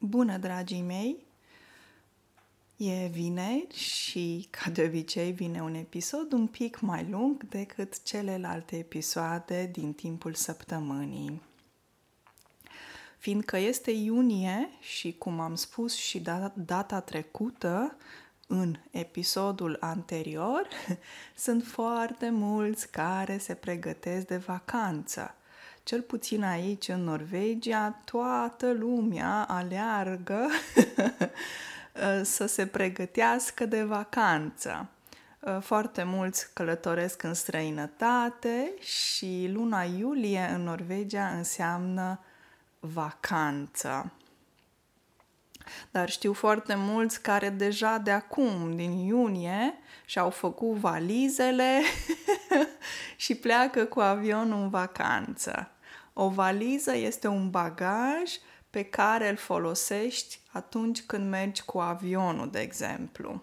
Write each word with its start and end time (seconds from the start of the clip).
Bună, 0.00 0.36
dragii 0.36 0.82
mei! 0.82 1.26
E 2.76 3.06
vineri 3.06 3.74
și, 3.74 4.48
ca 4.50 4.70
de 4.70 4.82
obicei, 4.82 5.32
vine 5.32 5.62
un 5.62 5.74
episod 5.74 6.32
un 6.32 6.46
pic 6.46 6.80
mai 6.80 7.08
lung 7.10 7.48
decât 7.48 8.02
celelalte 8.02 8.76
episoade 8.76 9.68
din 9.72 9.92
timpul 9.92 10.34
săptămânii. 10.34 11.42
Fiindcă 13.18 13.56
este 13.56 13.90
iunie 13.90 14.68
și, 14.80 15.12
cum 15.12 15.40
am 15.40 15.54
spus 15.54 15.94
și 15.94 16.22
data 16.54 17.00
trecută, 17.00 17.96
în 18.46 18.76
episodul 18.90 19.76
anterior, 19.80 20.68
sunt 21.36 21.64
foarte 21.64 22.30
mulți 22.30 22.90
care 22.90 23.38
se 23.38 23.54
pregătesc 23.54 24.26
de 24.26 24.36
vacanță. 24.36 25.34
Cel 25.88 26.00
puțin 26.00 26.42
aici, 26.42 26.88
în 26.88 27.04
Norvegia, 27.04 28.00
toată 28.04 28.72
lumea 28.72 29.44
aleargă 29.48 30.48
să 32.22 32.46
se 32.46 32.66
pregătească 32.66 33.66
de 33.66 33.82
vacanță. 33.82 34.88
Foarte 35.60 36.02
mulți 36.02 36.52
călătoresc 36.52 37.22
în 37.22 37.34
străinătate 37.34 38.72
și 38.80 39.50
luna 39.52 39.82
iulie 39.82 40.50
în 40.54 40.62
Norvegia 40.62 41.26
înseamnă 41.26 42.20
vacanță. 42.80 44.12
Dar 45.90 46.10
știu 46.10 46.32
foarte 46.32 46.74
mulți 46.74 47.22
care 47.22 47.48
deja 47.48 47.98
de 47.98 48.10
acum, 48.10 48.76
din 48.76 48.90
iunie, 48.90 49.74
și-au 50.04 50.30
făcut 50.30 50.76
valizele 50.76 51.80
și 53.16 53.34
pleacă 53.34 53.84
cu 53.84 54.00
avionul 54.00 54.62
în 54.62 54.68
vacanță. 54.68 55.72
O 56.20 56.28
valiză 56.28 56.96
este 56.96 57.28
un 57.28 57.50
bagaj 57.50 58.32
pe 58.70 58.82
care 58.82 59.28
îl 59.28 59.36
folosești 59.36 60.40
atunci 60.52 61.02
când 61.02 61.28
mergi 61.28 61.62
cu 61.62 61.78
avionul, 61.78 62.50
de 62.50 62.60
exemplu. 62.60 63.42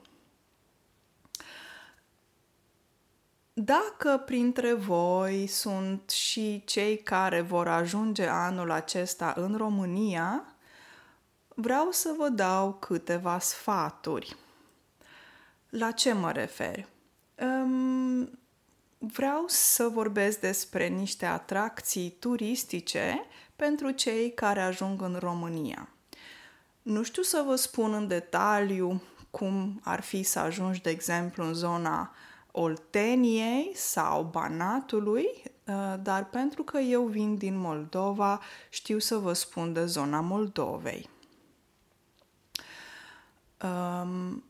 Dacă 3.53 4.23
printre 4.25 4.73
voi 4.73 5.47
sunt 5.47 6.09
și 6.09 6.63
cei 6.65 6.97
care 6.97 7.41
vor 7.41 7.67
ajunge 7.67 8.27
anul 8.27 8.71
acesta 8.71 9.33
în 9.37 9.57
România, 9.57 10.55
vreau 11.47 11.91
să 11.91 12.13
vă 12.17 12.29
dau 12.29 12.73
câteva 12.73 13.39
sfaturi. 13.39 14.35
La 15.69 15.91
ce 15.91 16.13
mă 16.13 16.31
refer? 16.31 16.87
Um, 17.35 18.39
vreau 18.97 19.43
să 19.47 19.88
vorbesc 19.88 20.39
despre 20.39 20.88
niște 20.88 21.25
atracții 21.25 22.15
turistice 22.19 23.25
pentru 23.55 23.91
cei 23.91 24.33
care 24.33 24.61
ajung 24.61 25.01
în 25.01 25.17
România. 25.19 25.89
Nu 26.81 27.03
știu 27.03 27.21
să 27.21 27.43
vă 27.45 27.55
spun 27.55 27.93
în 27.93 28.07
detaliu 28.07 29.01
cum 29.31 29.79
ar 29.83 30.01
fi 30.01 30.23
să 30.23 30.39
ajungi, 30.39 30.81
de 30.81 30.89
exemplu, 30.89 31.43
în 31.43 31.53
zona 31.53 32.13
Olteniei 32.51 33.71
sau 33.75 34.23
Banatului, 34.23 35.27
uh, 35.67 35.93
dar 36.01 36.29
pentru 36.29 36.63
că 36.63 36.77
eu 36.77 37.03
vin 37.03 37.38
din 37.38 37.57
Moldova, 37.57 38.41
știu 38.69 38.99
să 38.99 39.17
vă 39.17 39.33
spun 39.33 39.73
de 39.73 39.85
zona 39.85 40.19
Moldovei. 40.19 41.09
Um, 43.63 44.43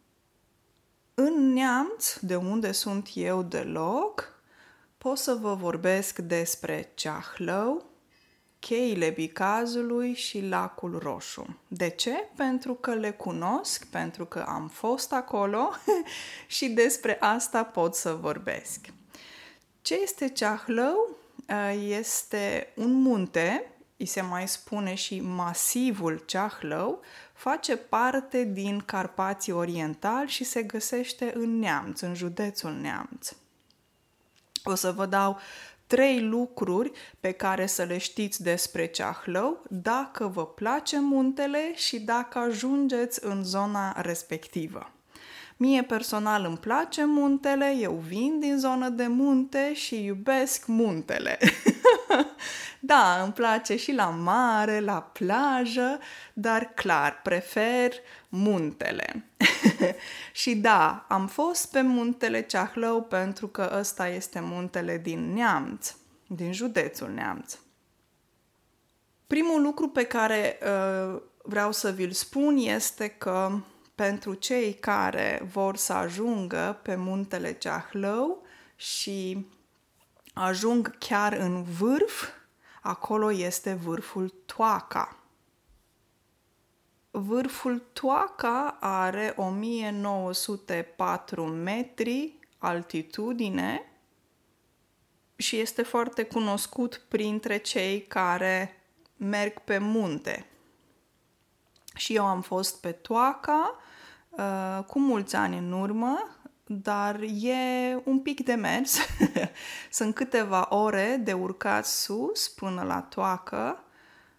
în 1.14 1.54
Neamț, 1.54 2.18
de 2.20 2.36
unde 2.36 2.72
sunt 2.72 3.10
eu 3.14 3.44
deloc, 3.44 4.35
pot 5.06 5.18
să 5.18 5.34
vă 5.34 5.54
vorbesc 5.54 6.20
despre 6.20 6.92
Ceahlău, 6.94 7.86
cheile 8.60 9.10
Bicazului 9.10 10.14
și 10.14 10.42
lacul 10.42 11.00
Roșu. 11.00 11.58
De 11.68 11.90
ce? 11.90 12.30
Pentru 12.36 12.74
că 12.74 12.94
le 12.94 13.12
cunosc, 13.12 13.86
pentru 13.86 14.26
că 14.26 14.46
am 14.48 14.68
fost 14.68 15.14
acolo 15.14 15.72
și 16.56 16.68
despre 16.68 17.18
asta 17.20 17.64
pot 17.64 17.96
să 17.96 18.18
vorbesc. 18.22 18.80
Ce 19.82 20.00
este 20.02 20.30
Ceahlău? 20.30 21.18
Este 21.88 22.74
un 22.76 22.92
munte, 22.94 23.72
îi 23.98 24.06
se 24.06 24.22
mai 24.22 24.48
spune 24.48 24.94
și 24.94 25.20
masivul 25.22 26.24
Ceahlău, 26.26 27.02
face 27.34 27.78
parte 27.78 28.44
din 28.44 28.80
Carpații 28.86 29.54
Oriental 29.54 30.28
și 30.28 30.44
se 30.44 30.64
găsește 30.64 31.32
în 31.36 31.60
Neamț, 31.60 32.02
în 32.02 32.16
județul 32.16 32.72
Neamț. 32.72 33.36
O 34.68 34.76
să 34.76 34.92
vă 34.92 35.06
dau 35.06 35.40
trei 35.88 36.22
lucruri 36.22 36.92
pe 37.20 37.32
care 37.32 37.66
să 37.66 37.84
le 37.84 37.98
știți 37.98 38.44
despre 38.44 38.86
Ceahlău 38.86 39.64
dacă 39.70 40.28
vă 40.28 40.46
place 40.46 41.00
muntele 41.00 41.76
și 41.76 42.00
dacă 42.00 42.38
ajungeți 42.38 43.26
în 43.26 43.44
zona 43.44 44.02
respectivă. 44.02 44.95
Mie 45.58 45.84
personal 45.84 46.46
îmi 46.46 46.58
place 46.58 47.06
muntele, 47.06 47.76
eu 47.80 47.94
vin 47.94 48.40
din 48.40 48.58
zonă 48.58 48.90
de 48.90 49.08
munte 49.08 49.74
și 49.74 50.04
iubesc 50.04 50.66
muntele. 50.66 51.38
da, 52.80 53.22
îmi 53.24 53.34
place 53.34 53.76
și 53.76 53.92
la 53.92 54.06
mare, 54.06 54.80
la 54.80 55.02
plajă, 55.02 56.00
dar 56.34 56.72
clar, 56.74 57.22
prefer 57.24 57.94
muntele. 58.30 59.30
și 60.42 60.56
da, 60.56 61.06
am 61.10 61.28
fost 61.28 61.72
pe 61.72 61.82
muntele 61.82 62.42
Ceahlău 62.42 63.02
pentru 63.04 63.48
că 63.48 63.76
ăsta 63.80 64.08
este 64.08 64.40
muntele 64.40 64.98
din 64.98 65.34
Neamț, 65.34 65.96
din 66.28 66.54
județul 66.54 67.10
Neamț. 67.10 67.58
Primul 69.28 69.62
lucru 69.62 69.88
pe 69.90 70.04
care 70.04 70.58
uh, 70.62 71.22
vreau 71.44 71.72
să 71.72 71.92
vi-l 71.92 72.12
spun 72.12 72.58
este 72.58 73.08
că 73.08 73.60
pentru 73.96 74.34
cei 74.34 74.74
care 74.74 75.48
vor 75.52 75.76
să 75.76 75.94
ajungă 75.94 76.80
pe 76.84 76.96
muntele 76.96 77.54
Ceahlău 77.54 78.42
și 78.76 79.48
ajung 80.34 80.98
chiar 80.98 81.34
în 81.34 81.64
vârf, 81.64 82.28
acolo 82.82 83.32
este 83.32 83.74
vârful 83.74 84.30
Toaca. 84.30 85.20
Vârful 87.12 87.80
Toaca 87.94 88.78
are 88.80 89.34
1904 89.38 91.46
metri 91.46 92.40
altitudine 92.58 93.90
și 95.36 95.60
este 95.60 95.84
foarte 95.84 96.24
cunoscut 96.24 97.06
printre 97.08 97.58
cei 97.58 98.02
care 98.02 98.80
merg 99.18 99.60
pe 99.60 99.78
munte. 99.78 100.50
Și 101.96 102.16
eu 102.16 102.26
am 102.26 102.42
fost 102.42 102.82
pe 102.82 102.92
Toaca 102.92 103.80
uh, 104.38 104.84
cu 104.84 105.00
mulți 105.00 105.36
ani 105.36 105.58
în 105.58 105.72
urmă, 105.72 106.38
dar 106.66 107.20
e 107.22 108.02
un 108.04 108.20
pic 108.20 108.44
de 108.46 108.54
mers. 108.54 108.98
Sunt 109.92 110.16
câteva 110.16 110.68
ore 110.70 111.22
de 111.24 111.34
urcat 111.34 111.86
sus 111.86 112.48
până 112.48 112.84
la 112.84 113.02
Toacă 113.02 113.80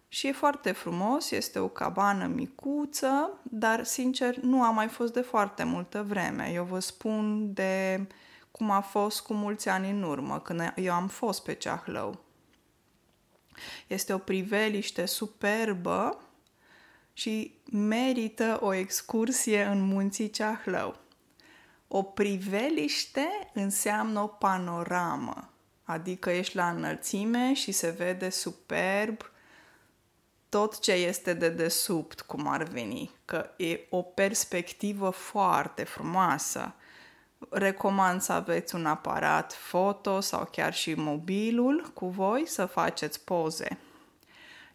și 0.07 0.27
e 0.27 0.31
foarte 0.31 0.71
frumos, 0.71 1.31
este 1.31 1.59
o 1.59 1.67
cabană 1.67 2.25
micuță, 2.25 3.39
dar 3.43 3.83
sincer 3.83 4.35
nu 4.35 4.63
a 4.63 4.69
mai 4.69 4.87
fost 4.87 5.13
de 5.13 5.21
foarte 5.21 5.63
multă 5.63 6.03
vreme. 6.07 6.51
Eu 6.53 6.63
vă 6.63 6.79
spun 6.79 7.53
de 7.53 8.07
cum 8.51 8.71
a 8.71 8.81
fost 8.81 9.21
cu 9.21 9.33
mulți 9.33 9.69
ani 9.69 9.89
în 9.89 10.03
urmă, 10.03 10.39
când 10.39 10.73
eu 10.75 10.93
am 10.93 11.07
fost 11.07 11.43
pe 11.43 11.53
Ceahlău. 11.53 12.19
Este 13.87 14.13
o 14.13 14.17
priveliște 14.17 15.05
superbă 15.05 16.21
și 17.17 17.53
merită 17.71 18.57
o 18.61 18.73
excursie 18.73 19.63
în 19.63 19.81
munții 19.81 20.29
Ceahlău. 20.29 20.95
O 21.87 22.03
priveliște 22.03 23.27
înseamnă 23.53 24.19
o 24.19 24.27
panoramă, 24.27 25.49
adică 25.83 26.29
ești 26.29 26.55
la 26.55 26.69
înălțime 26.69 27.53
și 27.53 27.71
se 27.71 27.89
vede 27.89 28.29
superb 28.29 29.31
tot 30.49 30.79
ce 30.79 30.91
este 30.91 31.33
de 31.33 31.49
desubt, 31.49 32.21
cum 32.21 32.47
ar 32.47 32.63
veni, 32.63 33.11
că 33.25 33.49
e 33.57 33.79
o 33.89 34.01
perspectivă 34.01 35.09
foarte 35.09 35.83
frumoasă. 35.83 36.73
Recomand 37.49 38.21
să 38.21 38.31
aveți 38.31 38.75
un 38.75 38.85
aparat 38.85 39.53
foto 39.53 40.19
sau 40.19 40.47
chiar 40.51 40.73
și 40.73 40.93
mobilul 40.93 41.91
cu 41.93 42.07
voi 42.07 42.47
să 42.47 42.65
faceți 42.65 43.23
poze. 43.23 43.77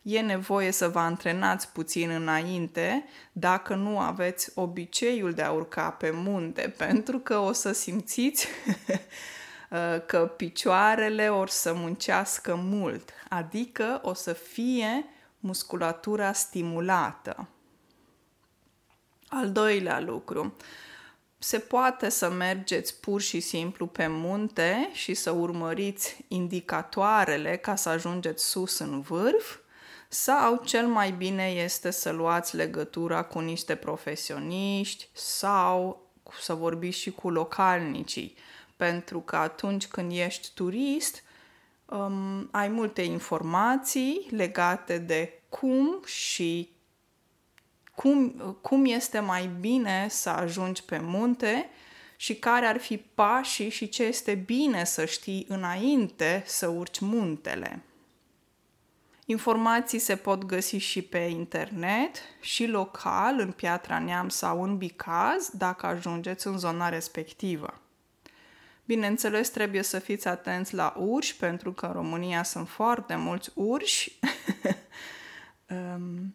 E 0.03 0.21
nevoie 0.21 0.71
să 0.71 0.89
vă 0.89 0.99
antrenați 0.99 1.69
puțin 1.69 2.11
înainte 2.11 3.05
dacă 3.33 3.75
nu 3.75 3.99
aveți 3.99 4.51
obiceiul 4.55 5.33
de 5.33 5.43
a 5.43 5.51
urca 5.51 5.91
pe 5.91 6.11
munte, 6.11 6.75
pentru 6.87 7.19
că 7.19 7.39
o 7.39 7.53
să 7.53 7.73
simțiți 7.73 8.47
că 10.07 10.35
picioarele 10.37 11.29
or 11.29 11.49
să 11.49 11.75
muncească 11.75 12.55
mult, 12.55 13.11
adică 13.29 14.01
o 14.03 14.15
să 14.15 14.33
fie 14.33 15.05
musculatura 15.39 16.33
stimulată. 16.33 17.49
Al 19.29 19.53
doilea 19.53 20.01
lucru, 20.01 20.57
se 21.39 21.59
poate 21.59 22.09
să 22.09 22.31
mergeți 22.31 23.01
pur 23.01 23.21
și 23.21 23.41
simplu 23.41 23.87
pe 23.87 24.07
munte 24.07 24.91
și 24.93 25.15
să 25.15 25.31
urmăriți 25.31 26.25
indicatoarele 26.29 27.57
ca 27.57 27.75
să 27.75 27.89
ajungeți 27.89 28.45
sus 28.45 28.79
în 28.79 29.01
vârf, 29.01 29.57
sau 30.15 30.63
cel 30.65 30.87
mai 30.87 31.11
bine 31.11 31.47
este 31.47 31.91
să 31.91 32.11
luați 32.11 32.57
legătura 32.57 33.23
cu 33.23 33.39
niște 33.39 33.75
profesioniști 33.75 35.09
sau 35.13 36.07
să 36.41 36.55
vorbiți 36.55 36.99
și 36.99 37.11
cu 37.11 37.31
localnicii, 37.31 38.35
pentru 38.77 39.21
că 39.21 39.37
atunci 39.37 39.87
când 39.87 40.13
ești 40.13 40.51
turist, 40.55 41.23
um, 41.85 42.49
ai 42.51 42.69
multe 42.69 43.03
informații 43.03 44.27
legate 44.31 44.99
de 44.99 45.43
cum 45.49 46.03
și 46.05 46.71
cum, 47.95 48.31
cum 48.61 48.85
este 48.85 49.19
mai 49.19 49.51
bine 49.61 50.07
să 50.11 50.29
ajungi 50.29 50.83
pe 50.83 50.99
munte 50.99 51.69
și 52.17 52.35
care 52.35 52.67
ar 52.67 52.79
fi 52.79 52.97
pașii 52.97 53.69
și 53.69 53.89
ce 53.89 54.03
este 54.03 54.35
bine 54.35 54.85
să 54.85 55.05
știi 55.05 55.47
înainte 55.49 56.43
să 56.47 56.67
urci 56.67 56.99
muntele. 56.99 57.83
Informații 59.27 59.99
se 59.99 60.17
pot 60.17 60.45
găsi 60.45 60.77
și 60.77 61.03
pe 61.03 61.19
internet, 61.19 62.17
și 62.41 62.67
local, 62.67 63.39
în 63.39 63.53
Piatra 63.53 63.99
Neam 63.99 64.29
sau 64.29 64.63
în 64.63 64.77
Bicaz, 64.77 65.51
dacă 65.53 65.87
ajungeți 65.87 66.47
în 66.47 66.59
zona 66.59 66.89
respectivă. 66.89 67.81
Bineînțeles, 68.85 69.49
trebuie 69.49 69.83
să 69.83 69.99
fiți 69.99 70.29
atenți 70.29 70.75
la 70.75 70.95
urși, 70.99 71.37
pentru 71.37 71.73
că 71.73 71.87
în 71.87 71.93
România 71.93 72.43
sunt 72.43 72.69
foarte 72.69 73.17
mulți 73.17 73.51
urși. 73.55 74.19
um, 75.69 76.35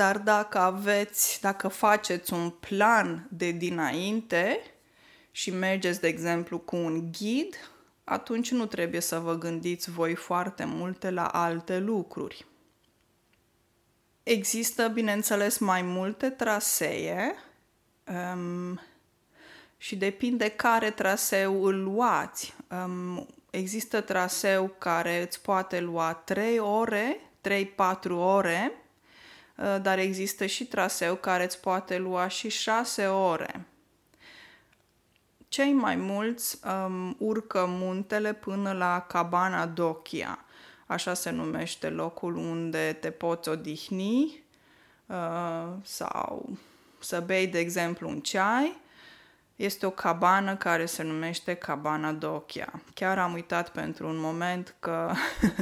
dar 0.00 0.18
dacă 0.18 0.58
aveți, 0.58 1.40
dacă 1.40 1.68
faceți 1.68 2.32
un 2.32 2.50
plan 2.50 3.28
de 3.30 3.50
dinainte 3.50 4.60
și 5.30 5.50
mergeți, 5.50 6.00
de 6.00 6.08
exemplu, 6.08 6.58
cu 6.58 6.76
un 6.76 7.12
ghid, 7.12 7.56
atunci 8.08 8.50
nu 8.50 8.66
trebuie 8.66 9.00
să 9.00 9.18
vă 9.18 9.38
gândiți 9.38 9.90
voi 9.90 10.14
foarte 10.14 10.64
multe 10.64 11.10
la 11.10 11.26
alte 11.26 11.78
lucruri. 11.78 12.46
Există, 14.22 14.88
bineînțeles, 14.88 15.58
mai 15.58 15.82
multe 15.82 16.30
trasee 16.30 17.34
um, 18.34 18.80
și 19.76 19.96
depinde 19.96 20.48
care 20.48 20.90
traseu 20.90 21.64
îl 21.64 21.82
luați. 21.82 22.54
Um, 22.70 23.26
există 23.50 24.00
traseu 24.00 24.74
care 24.78 25.22
îți 25.22 25.42
poate 25.42 25.80
lua 25.80 26.12
3 26.12 26.58
ore, 26.58 27.20
3-4 27.48 28.10
ore, 28.10 28.72
uh, 29.56 29.76
dar 29.82 29.98
există 29.98 30.46
și 30.46 30.66
traseu 30.66 31.14
care 31.14 31.44
îți 31.44 31.60
poate 31.60 31.98
lua 31.98 32.28
și 32.28 32.48
6 32.48 33.06
ore 33.06 33.66
cei 35.48 35.72
mai 35.72 35.96
mulți 35.96 36.58
um, 36.66 37.16
urcă 37.18 37.64
muntele 37.68 38.32
până 38.32 38.72
la 38.72 39.04
cabana 39.08 39.66
Dokia. 39.66 40.44
Așa 40.86 41.14
se 41.14 41.30
numește 41.30 41.88
locul 41.88 42.36
unde 42.36 42.96
te 43.00 43.10
poți 43.10 43.48
odihni 43.48 44.42
uh, 45.06 45.68
sau 45.82 46.48
să 46.98 47.20
bei, 47.20 47.46
de 47.46 47.58
exemplu, 47.58 48.08
un 48.08 48.20
ceai. 48.20 48.80
Este 49.56 49.86
o 49.86 49.90
cabană 49.90 50.56
care 50.56 50.86
se 50.86 51.02
numește 51.02 51.54
Cabana 51.54 52.12
Dokia. 52.12 52.82
Chiar 52.94 53.18
am 53.18 53.32
uitat 53.32 53.68
pentru 53.68 54.08
un 54.08 54.16
moment 54.18 54.74
că 54.78 55.12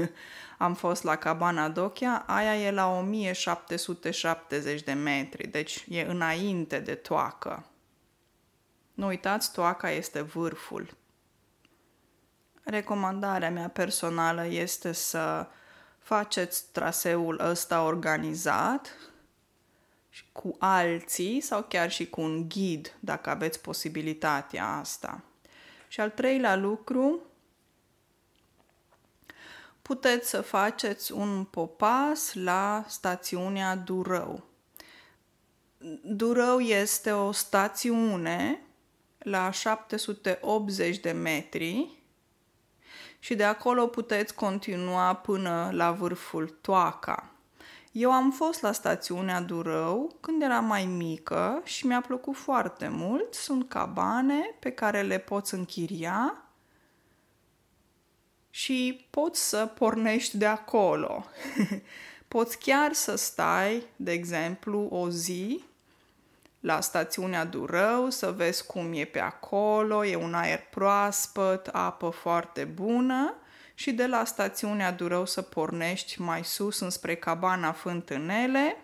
am 0.58 0.74
fost 0.74 1.02
la 1.02 1.16
Cabana 1.16 1.68
Dokia. 1.68 2.24
Aia 2.26 2.56
e 2.66 2.70
la 2.70 2.86
1770 2.86 4.82
de 4.82 4.92
metri, 4.92 5.46
deci 5.46 5.84
e 5.88 6.00
înainte 6.00 6.78
de 6.78 6.94
toacă. 6.94 7.64
Nu 8.96 9.06
uitați, 9.06 9.52
toaca 9.52 9.90
este 9.90 10.20
vârful. 10.20 10.96
Recomandarea 12.62 13.50
mea 13.50 13.68
personală 13.68 14.46
este 14.46 14.92
să 14.92 15.46
faceți 15.98 16.64
traseul 16.72 17.40
ăsta 17.40 17.82
organizat 17.82 18.96
cu 20.32 20.56
alții 20.58 21.40
sau 21.40 21.62
chiar 21.62 21.90
și 21.90 22.08
cu 22.08 22.20
un 22.20 22.48
ghid, 22.48 22.96
dacă 23.00 23.30
aveți 23.30 23.60
posibilitatea 23.60 24.66
asta. 24.66 25.22
Și 25.88 26.00
al 26.00 26.10
treilea 26.10 26.56
lucru, 26.56 27.20
puteți 29.82 30.28
să 30.28 30.40
faceți 30.40 31.12
un 31.12 31.44
popas 31.44 32.34
la 32.34 32.84
stațiunea 32.88 33.76
Durău. 33.76 34.44
Durău 36.02 36.60
este 36.60 37.12
o 37.12 37.32
stațiune 37.32 38.60
la 39.26 39.50
780 39.50 40.98
de 40.98 41.10
metri 41.10 41.98
și 43.18 43.34
de 43.34 43.44
acolo 43.44 43.86
puteți 43.86 44.34
continua 44.34 45.14
până 45.14 45.70
la 45.72 45.92
vârful 45.92 46.48
Toaca. 46.60 47.30
Eu 47.92 48.12
am 48.12 48.30
fost 48.30 48.60
la 48.60 48.72
stațiunea 48.72 49.40
Durău 49.40 50.16
când 50.20 50.42
eram 50.42 50.64
mai 50.64 50.84
mică 50.84 51.60
și 51.64 51.86
mi-a 51.86 52.00
plăcut 52.00 52.36
foarte 52.36 52.88
mult. 52.88 53.34
Sunt 53.34 53.68
cabane 53.68 54.56
pe 54.58 54.70
care 54.70 55.02
le 55.02 55.18
poți 55.18 55.54
închiria 55.54 56.44
și 58.50 59.06
poți 59.10 59.48
să 59.48 59.66
pornești 59.66 60.36
de 60.36 60.46
acolo. 60.46 61.24
poți 62.28 62.58
chiar 62.58 62.92
să 62.92 63.16
stai, 63.16 63.86
de 63.96 64.12
exemplu, 64.12 64.88
o 64.90 65.10
zi 65.10 65.64
la 66.66 66.80
stațiunea 66.80 67.44
Durău, 67.44 68.10
să 68.10 68.30
vezi 68.30 68.66
cum 68.66 68.92
e 68.92 69.04
pe 69.04 69.20
acolo, 69.20 70.04
e 70.04 70.16
un 70.16 70.34
aer 70.34 70.60
proaspăt, 70.70 71.66
apă 71.66 72.10
foarte 72.10 72.64
bună 72.64 73.34
și 73.74 73.92
de 73.92 74.06
la 74.06 74.24
stațiunea 74.24 74.92
Durău 74.92 75.26
să 75.26 75.42
pornești 75.42 76.20
mai 76.20 76.44
sus 76.44 76.78
înspre 76.80 77.14
cabana 77.14 77.72
Fântânele, 77.72 78.76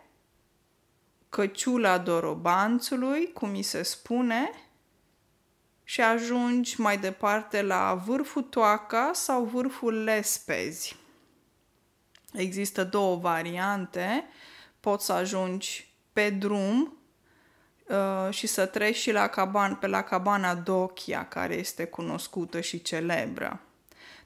căciula 1.28 1.98
Dorobanțului, 1.98 3.32
cum 3.32 3.50
mi 3.50 3.62
se 3.62 3.82
spune, 3.82 4.50
și 5.84 6.00
ajungi 6.00 6.80
mai 6.80 6.98
departe 6.98 7.62
la 7.62 8.02
vârful 8.06 8.42
Toaca 8.42 9.10
sau 9.14 9.44
vârful 9.44 10.02
Lespezi. 10.02 10.96
Există 12.32 12.84
două 12.84 13.16
variante. 13.16 14.24
Poți 14.80 15.04
să 15.04 15.12
ajungi 15.12 15.94
pe 16.12 16.30
drum 16.30 16.96
Uh, 17.92 18.34
și 18.34 18.46
să 18.46 18.66
treci 18.66 18.96
și 18.96 19.12
la 19.12 19.26
caban, 19.26 19.74
pe 19.74 19.86
la 19.86 20.02
cabana 20.02 20.54
Dokia, 20.54 21.28
care 21.28 21.54
este 21.54 21.84
cunoscută 21.84 22.60
și 22.60 22.82
celebră. 22.82 23.60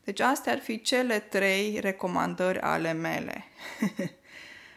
Deci 0.04 0.20
astea 0.20 0.52
ar 0.52 0.58
fi 0.58 0.80
cele 0.80 1.18
trei 1.18 1.78
recomandări 1.80 2.60
ale 2.60 2.92
mele. 2.92 3.44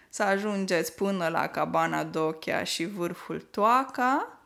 să 0.09 0.23
ajungeți 0.23 0.95
până 0.95 1.27
la 1.27 1.47
cabana 1.47 2.03
Dokia 2.03 2.63
și 2.63 2.85
vârful 2.85 3.39
Toaca. 3.51 4.39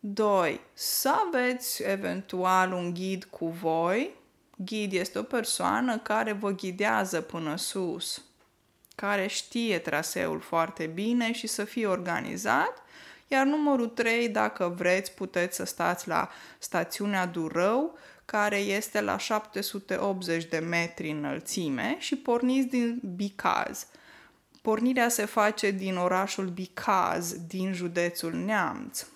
2. 0.00 0.60
Să 0.72 1.12
aveți 1.26 1.82
eventual 1.82 2.72
un 2.72 2.94
ghid 2.94 3.24
cu 3.24 3.48
voi. 3.48 4.10
Ghid 4.56 4.92
este 4.92 5.18
o 5.18 5.22
persoană 5.22 5.98
care 5.98 6.32
vă 6.32 6.50
ghidează 6.50 7.20
până 7.20 7.56
sus, 7.56 8.22
care 8.94 9.26
știe 9.26 9.78
traseul 9.78 10.40
foarte 10.40 10.86
bine 10.86 11.32
și 11.32 11.46
să 11.46 11.64
fie 11.64 11.86
organizat 11.86 12.82
iar 13.32 13.46
numărul 13.46 13.88
3, 13.88 14.28
dacă 14.28 14.74
vreți, 14.76 15.12
puteți 15.12 15.56
să 15.56 15.64
stați 15.64 16.08
la 16.08 16.28
stațiunea 16.58 17.26
Durău, 17.26 17.98
care 18.24 18.56
este 18.56 19.00
la 19.00 19.18
780 19.18 20.44
de 20.44 20.58
metri 20.58 21.10
înălțime 21.10 21.96
și 21.98 22.16
porniți 22.16 22.66
din 22.66 23.00
Bicaz. 23.16 23.86
Pornirea 24.62 25.08
se 25.08 25.24
face 25.24 25.70
din 25.70 25.96
orașul 25.96 26.46
Bicaz, 26.46 27.36
din 27.46 27.72
județul 27.72 28.32
Neamț. 28.32 29.06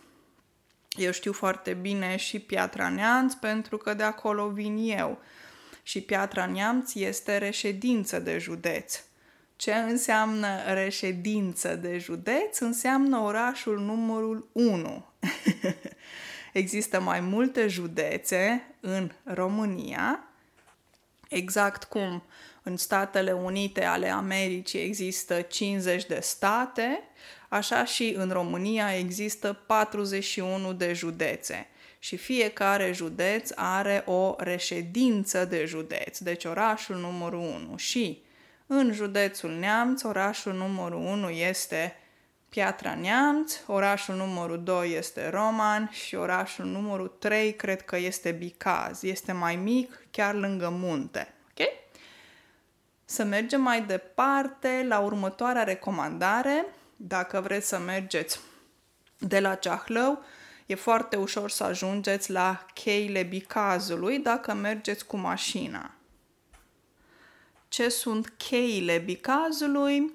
Eu 0.97 1.11
știu 1.11 1.33
foarte 1.33 1.75
bine 1.75 2.17
și 2.17 2.39
Piatra 2.39 2.89
Neamț 2.89 3.35
pentru 3.35 3.77
că 3.77 3.95
de 3.95 4.03
acolo 4.03 4.49
vin 4.49 4.99
eu. 4.99 5.19
Și 5.83 6.01
Piatra 6.01 6.47
Neamț 6.47 6.95
este 6.95 7.39
reședință 7.39 8.19
de 8.19 8.39
județ. 8.39 9.03
Ce 9.57 9.73
înseamnă 9.75 10.73
reședință 10.73 11.75
de 11.75 11.99
județ? 11.99 12.59
Înseamnă 12.59 13.19
orașul 13.19 13.81
numărul 13.81 14.49
1. 14.53 15.05
Există 16.53 17.01
mai 17.01 17.21
multe 17.21 17.67
județe 17.69 18.75
în 18.81 19.11
România, 19.25 20.29
exact 21.29 21.85
cum 21.85 22.23
în 22.63 22.77
Statele 22.77 23.33
Unite 23.33 23.85
ale 23.85 24.09
Americii 24.09 24.81
există 24.81 25.41
50 25.41 26.07
de 26.07 26.19
state, 26.23 27.03
așa 27.49 27.85
și 27.85 28.15
în 28.17 28.31
România 28.31 28.97
există 28.97 29.53
41 29.67 30.73
de 30.73 30.93
județe 30.93 31.67
și 31.99 32.17
fiecare 32.17 32.93
județ 32.93 33.51
are 33.55 34.03
o 34.07 34.35
reședință 34.39 35.45
de 35.45 35.65
județ, 35.65 36.19
deci 36.19 36.45
orașul 36.45 36.97
numărul 36.97 37.39
1 37.69 37.77
și 37.77 38.25
în 38.67 38.93
județul 38.93 39.51
Neamț, 39.51 40.03
orașul 40.03 40.53
numărul 40.53 40.99
1 40.99 41.29
este 41.29 41.97
Piatra 42.49 42.95
Neamț, 42.95 43.61
orașul 43.67 44.15
numărul 44.15 44.63
2 44.63 44.95
este 44.95 45.29
Roman 45.29 45.91
și 45.93 46.15
orașul 46.15 46.65
numărul 46.65 47.09
3 47.19 47.55
cred 47.55 47.83
că 47.83 47.97
este 47.97 48.31
Bicaz. 48.31 49.03
Este 49.03 49.33
mai 49.33 49.57
mic, 49.57 50.07
chiar 50.11 50.35
lângă 50.35 50.69
munte. 50.69 51.35
Ok? 51.51 51.67
Să 53.05 53.25
mergem 53.25 53.61
mai 53.61 53.83
departe 53.83 54.85
la 54.89 54.99
următoarea 54.99 55.63
recomandare. 55.63 56.67
Dacă 56.97 57.41
vreți 57.41 57.69
să 57.69 57.79
mergeți 57.79 58.41
de 59.19 59.41
la 59.41 59.55
Ceahlău, 59.55 60.25
e 60.67 60.75
foarte 60.75 61.17
ușor 61.17 61.51
să 61.51 61.65
ajungeți 61.65 62.31
la 62.31 62.67
cheile 62.75 63.23
Bicazului 63.23 64.19
dacă 64.19 64.55
mergeți 64.55 65.07
cu 65.07 65.17
mașina. 65.17 65.96
Ce 67.77 67.89
sunt 67.89 68.33
cheile 68.37 68.99
Bicazului? 68.99 70.13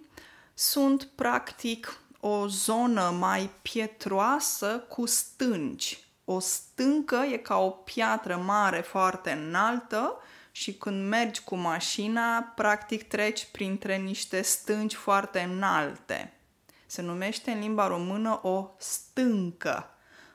Sunt 0.53 1.03
practic 1.03 2.01
o 2.19 2.47
zonă 2.47 3.15
mai 3.19 3.49
pietroasă 3.61 4.85
cu 4.89 5.05
stânci. 5.05 6.03
O 6.25 6.39
stâncă 6.39 7.15
e 7.31 7.37
ca 7.37 7.57
o 7.57 7.69
piatră 7.69 8.37
mare 8.37 8.79
foarte 8.79 9.31
înaltă 9.31 10.17
și 10.51 10.73
când 10.73 11.07
mergi 11.07 11.43
cu 11.43 11.55
mașina, 11.55 12.41
practic 12.41 13.07
treci 13.07 13.47
printre 13.51 13.97
niște 13.97 14.41
stânci 14.41 14.95
foarte 14.95 15.39
înalte. 15.39 16.33
Se 16.85 17.01
numește 17.01 17.51
în 17.51 17.59
limba 17.59 17.87
română 17.87 18.39
o 18.43 18.69
stâncă. 18.77 19.89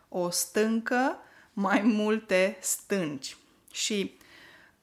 O 0.09 0.31
stâncă, 0.31 1.19
mai 1.53 1.83
multe 1.83 2.59
stânci. 2.61 3.37
Și 3.73 4.17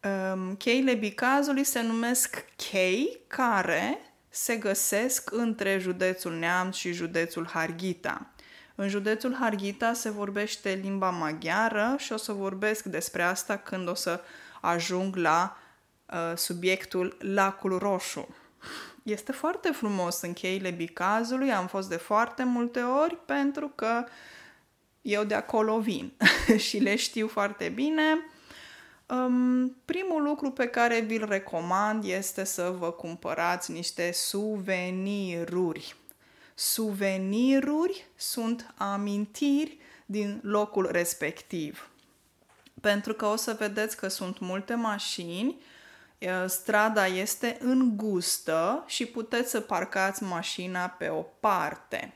um, 0.04 0.56
cheile 0.56 0.94
bicazului 0.94 1.64
se 1.64 1.82
numesc 1.82 2.46
chei 2.56 3.20
care 3.28 4.00
se 4.30 4.56
găsesc 4.56 5.32
între 5.32 5.78
județul 5.78 6.34
Neamț 6.34 6.76
și 6.76 6.92
județul 6.92 7.48
Harghita. 7.48 8.34
În 8.76 8.88
județul 8.88 9.36
Harghita 9.40 9.94
se 9.94 10.10
vorbește 10.10 10.80
limba 10.82 11.10
maghiară 11.10 11.96
și 11.98 12.14
o 12.14 12.18
să 12.18 12.32
vorbesc 12.32 12.84
despre 12.84 13.24
asta 13.24 13.58
când 13.58 13.88
o 13.88 13.94
să 13.94 14.22
ajung 14.62 15.16
la 15.16 15.58
uh, 16.06 16.38
subiectul 16.38 17.18
Lacul 17.20 17.78
Roșu. 17.78 18.36
Este 19.04 19.32
foarte 19.32 19.70
frumos 19.72 20.22
în 20.22 20.34
cheile 20.34 20.72
Bicazului, 20.72 21.52
am 21.52 21.68
fost 21.68 21.90
de 21.90 21.96
foarte 21.96 22.44
multe 22.44 22.80
ori 22.80 23.18
pentru 23.26 23.68
că 23.76 24.06
eu 25.02 25.24
de 25.24 25.34
acolo 25.34 25.80
vin 25.80 26.14
și 26.68 26.78
le 26.78 26.96
știu 26.96 27.28
foarte 27.28 27.70
bine. 27.70 28.04
Um, 29.10 29.76
primul 29.86 30.24
lucru 30.24 30.52
pe 30.52 30.68
care 30.68 31.00
vi-l 31.00 31.26
recomand 31.26 32.04
este 32.04 32.44
să 32.44 32.76
vă 32.78 32.92
cumpărați 32.92 33.72
niște 33.72 34.12
suveniruri. 34.12 35.96
Suveniruri 36.56 38.06
sunt 38.16 38.74
amintiri 38.78 39.78
din 40.06 40.40
locul 40.44 40.92
respectiv. 40.92 41.90
Pentru 42.82 43.14
că 43.14 43.26
o 43.26 43.36
să 43.36 43.56
vedeți 43.60 43.98
că 43.98 44.08
sunt 44.08 44.40
multe 44.40 44.74
mașini, 44.74 45.62
strada 46.48 47.08
este 47.08 47.58
îngustă 47.60 48.84
și 48.88 49.06
puteți 49.06 49.50
să 49.50 49.60
parcați 49.60 50.24
mașina 50.24 50.88
pe 50.88 51.08
o 51.08 51.22
parte. 51.22 52.14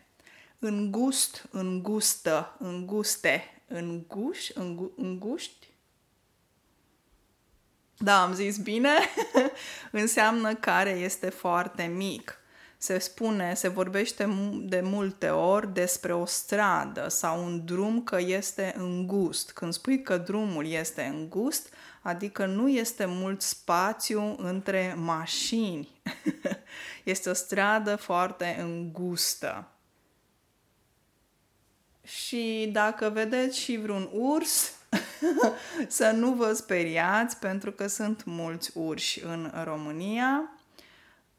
Îngust, 0.60 1.48
îngustă, 1.52 2.56
înguste, 2.60 3.64
înguș, 3.68 4.50
îngu, 4.54 4.92
înguști, 4.96 5.67
da, 8.00 8.22
am 8.22 8.34
zis 8.34 8.58
bine, 8.58 8.90
înseamnă 9.92 10.56
care 10.56 10.90
este 10.90 11.30
foarte 11.30 11.84
mic. 11.84 12.40
Se 12.78 12.98
spune, 12.98 13.54
se 13.54 13.68
vorbește 13.68 14.30
de 14.60 14.82
multe 14.82 15.30
ori 15.30 15.74
despre 15.74 16.14
o 16.14 16.26
stradă 16.26 17.08
sau 17.08 17.44
un 17.44 17.66
drum 17.66 18.04
că 18.04 18.20
este 18.20 18.74
îngust. 18.78 19.52
Când 19.52 19.74
spui 19.74 20.02
că 20.02 20.18
drumul 20.18 20.68
este 20.68 21.04
îngust, 21.04 21.74
adică 22.02 22.46
nu 22.46 22.70
este 22.70 23.06
mult 23.06 23.42
spațiu 23.42 24.36
între 24.38 24.94
mașini. 24.98 26.02
este 27.04 27.30
o 27.30 27.34
stradă 27.34 27.96
foarte 27.96 28.58
îngustă. 28.60 29.72
Și 32.04 32.70
dacă 32.72 33.10
vedeți 33.10 33.60
și 33.60 33.78
vreun 33.78 34.10
urs, 34.14 34.77
să 35.88 36.12
nu 36.12 36.32
vă 36.32 36.54
speriați 36.54 37.38
pentru 37.38 37.72
că 37.72 37.88
sunt 37.88 38.24
mulți 38.26 38.72
urși 38.74 39.24
în 39.24 39.52
România. 39.64 40.52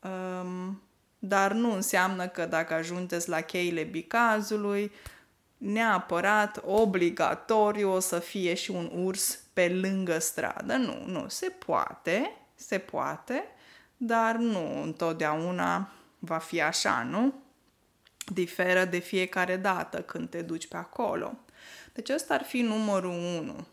Um, 0.03 0.83
dar 1.19 1.53
nu 1.53 1.73
înseamnă 1.73 2.27
că 2.27 2.47
dacă 2.47 2.75
ajungeți 2.75 3.29
la 3.29 3.41
cheile 3.41 3.83
bicazului, 3.83 4.93
neapărat, 5.57 6.63
obligatoriu, 6.65 7.93
o 7.93 7.99
să 7.99 8.19
fie 8.19 8.55
și 8.55 8.71
un 8.71 8.91
urs 8.95 9.39
pe 9.53 9.69
lângă 9.69 10.19
stradă. 10.19 10.77
Nu, 10.77 11.05
nu, 11.07 11.29
se 11.29 11.49
poate, 11.67 12.33
se 12.55 12.79
poate, 12.79 13.45
dar 13.97 14.37
nu 14.37 14.83
întotdeauna 14.83 15.93
va 16.19 16.39
fi 16.39 16.63
așa, 16.63 17.07
nu? 17.11 17.35
Diferă 18.33 18.85
de 18.85 18.99
fiecare 18.99 19.57
dată 19.57 20.03
când 20.03 20.29
te 20.29 20.43
duci 20.43 20.67
pe 20.67 20.77
acolo. 20.77 21.39
Deci 21.93 22.09
ăsta 22.09 22.35
ar 22.35 22.43
fi 22.43 22.61
numărul 22.61 23.11
1. 23.11 23.67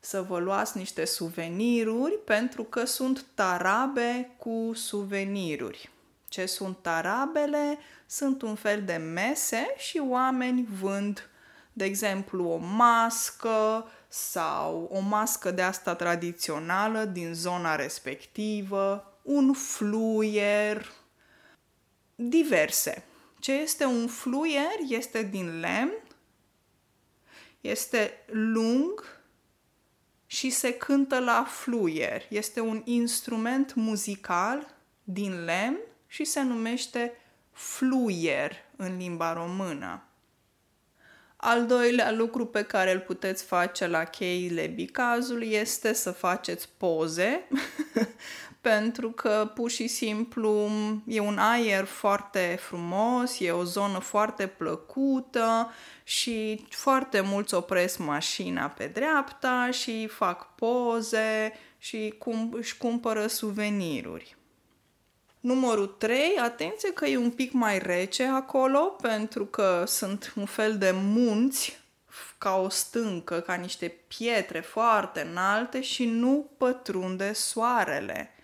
Să 0.00 0.22
vă 0.22 0.38
luați 0.38 0.76
niște 0.76 1.04
suveniruri 1.04 2.18
pentru 2.24 2.62
că 2.62 2.84
sunt 2.84 3.24
tarabe 3.34 4.30
cu 4.36 4.70
suveniruri. 4.74 5.90
Ce 6.28 6.46
sunt 6.46 6.76
tarabele? 6.80 7.78
Sunt 8.06 8.42
un 8.42 8.54
fel 8.54 8.82
de 8.84 8.94
mese 8.94 9.74
și 9.76 10.02
oameni 10.08 10.68
vând, 10.80 11.28
de 11.72 11.84
exemplu, 11.84 12.48
o 12.48 12.56
mască 12.56 13.90
sau 14.08 14.88
o 14.92 15.00
mască 15.00 15.50
de 15.50 15.62
asta 15.62 15.94
tradițională 15.94 17.04
din 17.04 17.34
zona 17.34 17.76
respectivă, 17.76 19.14
un 19.22 19.52
fluier, 19.52 20.92
diverse. 22.14 23.04
Ce 23.40 23.52
este 23.52 23.84
un 23.84 24.06
fluier? 24.06 24.76
Este 24.88 25.22
din 25.22 25.60
lemn 25.60 25.92
este 27.60 28.24
lung 28.26 29.20
și 30.26 30.50
se 30.50 30.72
cântă 30.72 31.18
la 31.18 31.46
fluier. 31.48 32.22
Este 32.28 32.60
un 32.60 32.82
instrument 32.84 33.74
muzical 33.74 34.74
din 35.04 35.44
lemn 35.44 35.78
și 36.06 36.24
se 36.24 36.42
numește 36.42 37.12
fluier 37.52 38.56
în 38.76 38.96
limba 38.96 39.32
română. 39.32 40.04
Al 41.36 41.66
doilea 41.66 42.12
lucru 42.12 42.46
pe 42.46 42.62
care 42.62 42.92
îl 42.92 43.00
puteți 43.00 43.44
face 43.44 43.86
la 43.86 44.04
cheile 44.04 44.66
bicazului 44.66 45.52
este 45.52 45.92
să 45.92 46.10
faceți 46.10 46.68
poze 46.76 47.48
pentru 48.60 49.10
că 49.10 49.50
pur 49.54 49.70
și 49.70 49.86
simplu 49.86 50.70
e 51.06 51.20
un 51.20 51.38
aer 51.38 51.84
foarte 51.84 52.58
frumos, 52.60 53.40
e 53.40 53.50
o 53.50 53.64
zonă 53.64 53.98
foarte 53.98 54.46
plăcută 54.46 55.72
și 56.04 56.64
foarte 56.70 57.20
mulți 57.20 57.54
opresc 57.54 57.98
mașina 57.98 58.66
pe 58.66 58.86
dreapta 58.86 59.68
și 59.70 60.06
fac 60.06 60.54
poze 60.54 61.52
și 61.78 62.14
cum, 62.18 62.52
își 62.52 62.76
cumpără 62.76 63.26
suveniruri. 63.26 64.36
Numărul 65.40 65.86
3, 65.86 66.36
atenție 66.42 66.92
că 66.92 67.06
e 67.06 67.16
un 67.16 67.30
pic 67.30 67.52
mai 67.52 67.78
rece 67.78 68.24
acolo 68.24 68.80
pentru 68.80 69.46
că 69.46 69.84
sunt 69.86 70.32
un 70.36 70.44
fel 70.44 70.78
de 70.78 70.90
munți 70.94 71.78
ca 72.38 72.56
o 72.56 72.68
stâncă, 72.68 73.40
ca 73.40 73.54
niște 73.54 73.96
pietre 74.16 74.60
foarte 74.60 75.26
înalte 75.30 75.80
și 75.80 76.04
nu 76.04 76.50
pătrunde 76.56 77.32
soarele 77.32 78.34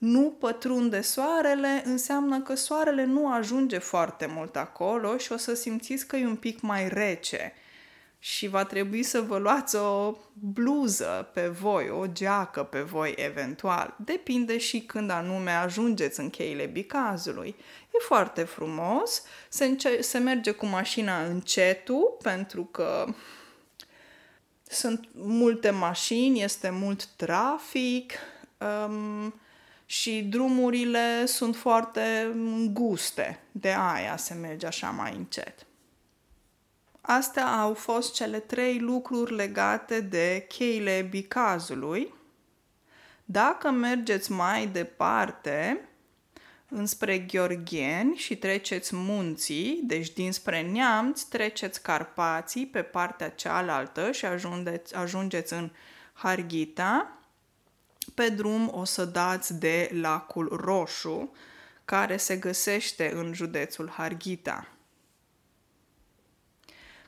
nu 0.00 0.36
pătrunde 0.38 1.00
soarele, 1.00 1.82
înseamnă 1.84 2.40
că 2.40 2.54
soarele 2.54 3.04
nu 3.04 3.32
ajunge 3.32 3.78
foarte 3.78 4.26
mult 4.26 4.56
acolo 4.56 5.16
și 5.16 5.32
o 5.32 5.36
să 5.36 5.54
simțiți 5.54 6.06
că 6.06 6.16
e 6.16 6.26
un 6.26 6.36
pic 6.36 6.60
mai 6.60 6.88
rece. 6.88 7.52
Și 8.18 8.48
va 8.48 8.64
trebui 8.64 9.02
să 9.02 9.20
vă 9.20 9.38
luați 9.38 9.76
o 9.76 10.16
bluză 10.32 11.30
pe 11.34 11.48
voi, 11.48 11.90
o 11.90 12.06
geacă 12.06 12.62
pe 12.62 12.80
voi 12.80 13.14
eventual. 13.16 13.94
Depinde 14.04 14.58
și 14.58 14.80
când 14.80 15.10
anume 15.10 15.50
ajungeți 15.50 16.20
în 16.20 16.30
cheile 16.30 16.66
bicazului. 16.66 17.54
E 17.94 18.04
foarte 18.06 18.42
frumos, 18.42 19.22
se, 19.48 19.64
înce- 19.64 20.00
se 20.00 20.18
merge 20.18 20.50
cu 20.50 20.66
mașina 20.66 21.24
încetul 21.24 22.16
pentru 22.22 22.64
că 22.64 23.06
sunt 24.62 25.08
multe 25.12 25.70
mașini, 25.70 26.42
este 26.42 26.70
mult 26.70 27.06
trafic. 27.06 28.12
Um, 28.58 29.34
și 29.90 30.22
drumurile 30.22 31.26
sunt 31.26 31.56
foarte 31.56 32.30
înguste, 32.32 33.40
de 33.52 33.74
aia 33.78 34.16
se 34.16 34.34
merge 34.34 34.66
așa 34.66 34.90
mai 34.90 35.14
încet. 35.16 35.66
Astea 37.00 37.46
au 37.46 37.74
fost 37.74 38.14
cele 38.14 38.38
trei 38.38 38.78
lucruri 38.78 39.34
legate 39.34 40.00
de 40.00 40.44
cheile 40.48 41.06
bicazului. 41.10 42.14
Dacă 43.24 43.70
mergeți 43.70 44.32
mai 44.32 44.66
departe, 44.66 45.88
înspre 46.68 47.18
Gheorgheni 47.18 48.16
și 48.16 48.36
treceți 48.36 48.96
munții, 48.96 49.80
deci 49.82 50.10
dinspre 50.12 50.62
Neamț 50.62 51.22
treceți 51.22 51.82
Carpații 51.82 52.66
pe 52.66 52.82
partea 52.82 53.30
cealaltă 53.30 54.12
și 54.12 54.24
ajungeți, 54.24 54.94
ajungeți 54.94 55.52
în 55.52 55.70
Harghita, 56.12 57.19
Pe 58.14 58.28
drum 58.28 58.70
o 58.74 58.84
să 58.84 59.04
dați 59.04 59.58
de 59.58 59.90
lacul 60.00 60.48
Roșu, 60.64 61.32
care 61.84 62.16
se 62.16 62.36
găsește 62.36 63.12
în 63.14 63.32
județul 63.32 63.88
Harghita. 63.88 64.68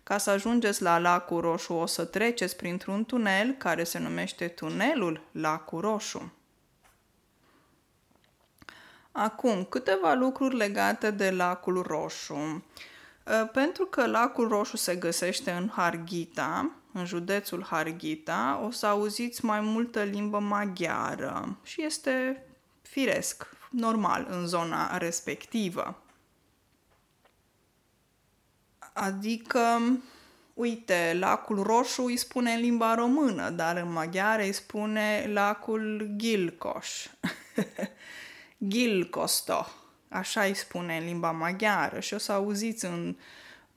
Ca 0.03 0.19
să 0.19 0.31
ajungeți 0.31 0.83
la 0.83 0.99
lacul 0.99 1.41
Roșu 1.41 1.73
o 1.73 1.87
să 1.87 2.05
treceți 2.05 2.57
printr-un 2.57 3.05
tunel 3.05 3.55
care 3.59 3.85
se 3.85 3.99
numește 3.99 4.49
tunelul 4.49 5.23
Lacul 5.33 5.81
Roșu. 5.81 6.33
Acum, 9.13 9.65
câteva 9.65 10.15
lucruri 10.15 10.57
legate 10.57 11.11
de 11.11 11.31
lacul 11.31 11.83
Roșu. 11.83 12.65
Ă, 13.27 13.45
pentru 13.45 13.85
că 13.85 14.07
lacul 14.07 14.49
Roșu 14.49 14.77
se 14.77 14.97
găsește 14.97 15.51
în 15.51 15.69
Harghita, 15.69 16.71
în 16.93 17.05
județul 17.05 17.65
Harghita, 17.65 18.61
o 18.65 18.71
să 18.71 18.87
auziți 18.87 19.45
mai 19.45 19.61
multă 19.61 20.03
limbă 20.03 20.39
maghiară 20.39 21.59
și 21.63 21.83
este 21.83 22.47
firesc, 22.83 23.47
normal 23.71 24.27
în 24.31 24.47
zona 24.47 24.97
respectivă. 24.97 26.03
Adică, 28.93 29.81
uite, 30.55 31.17
lacul 31.19 31.63
roșu 31.63 32.03
îi 32.03 32.17
spune 32.17 32.53
în 32.53 32.61
limba 32.61 32.95
română, 32.95 33.51
dar 33.51 33.77
în 33.77 33.93
maghiară 33.93 34.43
îi 34.43 34.53
spune 34.53 35.31
lacul 35.33 36.11
Gilcoș. 36.17 37.07
Gilcosto, 38.69 39.67
așa 40.09 40.43
îi 40.43 40.55
spune 40.55 40.97
în 40.97 41.05
limba 41.05 41.31
maghiară 41.31 42.01
și 42.01 42.15
o 42.15 42.19
să 42.19 42.33
auziți 42.33 42.85
în, 42.85 43.17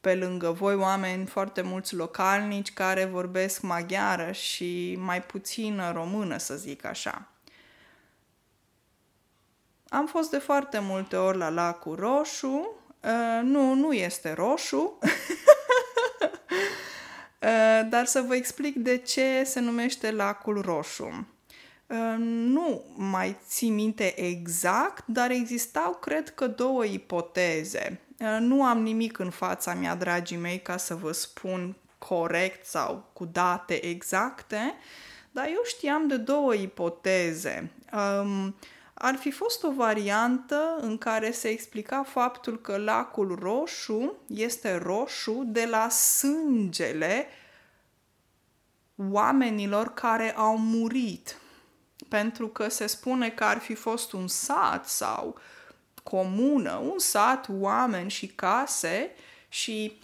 pe 0.06 0.16
lângă 0.16 0.52
voi 0.52 0.76
oameni 0.76 1.26
foarte 1.26 1.62
mulți 1.62 1.96
localnici 1.96 2.74
care 2.74 3.06
vorbesc 3.06 3.62
maghiară 3.62 4.32
și 4.32 4.98
mai 5.00 5.22
puțină 5.22 5.92
română, 5.92 6.38
să 6.38 6.56
zic 6.56 6.86
așa. 6.86 7.32
Am 9.88 10.08
fost 10.08 10.30
de 10.30 10.38
foarte 10.38 10.80
multe 10.80 11.16
ori 11.16 11.38
la 11.38 11.50
lacul 11.50 11.96
roșu, 11.96 12.76
uh, 13.04 13.40
nu, 13.44 13.74
nu 13.74 13.94
este 13.94 14.34
roșu, 14.34 15.00
uh, 15.02 15.10
dar 17.92 18.06
să 18.06 18.22
vă 18.22 18.36
explic 18.36 18.76
de 18.76 18.98
ce 18.98 19.44
se 19.44 19.60
numește 19.60 20.12
lacul 20.12 20.62
roșu. 20.62 21.28
Uh, 21.88 22.16
nu 22.18 22.84
mai 22.96 23.38
țin 23.48 23.74
minte 23.74 24.20
exact, 24.20 25.08
dar 25.08 25.32
existau, 25.32 25.94
cred 25.94 26.30
că, 26.30 26.48
două 26.48 26.86
ipoteze. 26.86 28.05
Uh, 28.20 28.38
nu 28.40 28.64
am 28.64 28.82
nimic 28.82 29.20
în 29.20 29.30
fața 29.30 29.74
mea, 29.74 29.96
dragii 29.96 30.38
mei, 30.38 30.62
ca 30.62 30.78
să 30.78 30.96
vă 30.96 31.12
spun 31.12 31.76
corect 31.98 32.66
sau 32.66 33.10
cu 33.14 33.26
date 33.26 33.86
exacte, 33.86 34.76
dar 35.32 35.46
eu 35.48 35.62
știam 35.64 36.08
de 36.08 36.18
două 36.18 36.54
ipoteze. 36.54 37.72
Um, 37.94 38.56
ar 38.94 39.16
fi 39.16 39.32
fost 39.32 39.64
o 39.64 39.72
variantă 39.72 40.78
în 40.82 40.98
care 40.98 41.32
se 41.32 41.48
explica 41.48 42.04
faptul 42.04 42.62
că 42.62 42.78
lacul 42.78 43.38
roșu 43.42 44.16
este 44.28 44.76
roșu 44.78 45.44
de 45.46 45.66
la 45.66 45.90
sângele 45.90 47.28
oamenilor 49.10 49.94
care 49.94 50.36
au 50.36 50.58
murit 50.58 51.38
pentru 52.10 52.48
că 52.48 52.70
se 52.70 52.88
spune 52.88 53.30
că 53.30 53.44
ar 53.44 53.58
fi 53.58 53.74
fost 53.74 54.12
un 54.12 54.28
sat 54.28 54.88
sau 54.88 55.38
comună, 56.10 56.72
un 56.92 57.00
sat, 57.00 57.48
oameni 57.50 58.10
și 58.10 58.28
case 58.28 59.12
și 59.50 60.00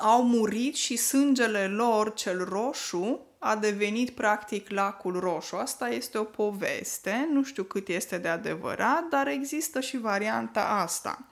au 0.00 0.24
murit 0.24 0.74
și 0.74 0.96
sângele 0.96 1.66
lor, 1.66 2.14
cel 2.14 2.44
roșu, 2.44 3.26
a 3.38 3.56
devenit 3.56 4.10
practic 4.10 4.70
lacul 4.70 5.18
roșu. 5.18 5.56
Asta 5.56 5.88
este 5.88 6.18
o 6.18 6.24
poveste, 6.24 7.28
nu 7.32 7.42
știu 7.42 7.62
cât 7.62 7.88
este 7.88 8.18
de 8.18 8.28
adevărat, 8.28 9.04
dar 9.10 9.26
există 9.26 9.80
și 9.80 9.98
varianta 9.98 10.64
asta. 10.64 11.24